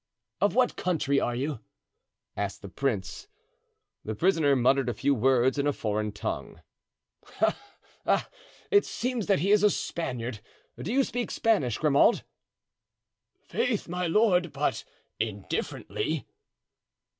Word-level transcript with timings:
"Of 0.41 0.55
what 0.55 0.75
country 0.77 1.19
are 1.19 1.35
you?" 1.35 1.59
asked 2.35 2.63
the 2.63 2.69
prince. 2.69 3.27
The 4.03 4.15
prisoner 4.15 4.55
muttered 4.55 4.89
a 4.89 4.95
few 4.95 5.13
words 5.13 5.59
in 5.59 5.67
a 5.67 5.71
foreign 5.73 6.11
tongue. 6.11 6.59
"Ah! 7.39 7.59
ah! 8.07 8.29
it 8.71 8.83
seems 8.83 9.27
that 9.27 9.41
he 9.41 9.51
is 9.51 9.61
a 9.61 9.69
Spaniard. 9.69 10.39
Do 10.75 10.91
you 10.91 11.03
speak 11.03 11.29
Spanish, 11.29 11.77
Grammont?" 11.77 12.23
"Faith, 13.47 13.87
my 13.87 14.07
lord, 14.07 14.51
but 14.51 14.83
indifferently." 15.19 16.25